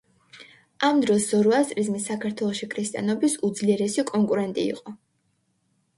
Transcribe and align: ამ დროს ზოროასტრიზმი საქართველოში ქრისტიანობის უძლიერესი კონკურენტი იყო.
ამ 0.87 1.01
დროს 1.03 1.27
ზოროასტრიზმი 1.33 2.01
საქართველოში 2.07 2.69
ქრისტიანობის 2.73 3.39
უძლიერესი 3.51 4.07
კონკურენტი 4.11 4.69
იყო. 4.75 4.97